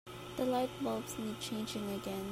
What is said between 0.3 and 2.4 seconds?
The lightbulbs need changing again.